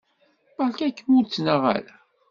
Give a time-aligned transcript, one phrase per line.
[0.57, 1.93] Beṛka-kem ur ttnaɣ ara.